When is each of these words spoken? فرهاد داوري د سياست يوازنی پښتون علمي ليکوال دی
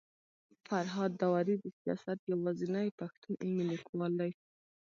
فرهاد 0.67 1.11
داوري 1.19 1.55
د 1.59 1.65
سياست 1.79 2.19
يوازنی 2.31 2.87
پښتون 2.99 3.31
علمي 3.41 3.65
ليکوال 3.71 4.11
دی 4.21 4.31